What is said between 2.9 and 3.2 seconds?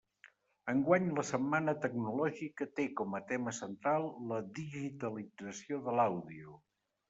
com